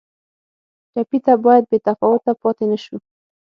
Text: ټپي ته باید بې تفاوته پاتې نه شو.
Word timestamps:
ټپي 0.93 1.19
ته 1.25 1.33
باید 1.45 1.63
بې 1.69 1.77
تفاوته 1.85 2.31
پاتې 2.41 2.65
نه 2.71 2.77
شو. 2.83 2.95